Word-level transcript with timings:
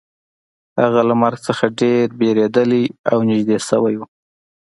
هغه 0.81 1.01
له 1.09 1.13
مرګ 1.21 1.39
څخه 1.47 1.65
ډیر 1.81 2.05
ویریدلی 2.21 2.83
او 3.11 3.17
نږدې 3.29 3.57
شوی 3.67 3.95
و 3.97 4.01